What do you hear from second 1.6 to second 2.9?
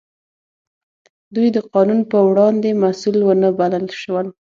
قانون په وړاندې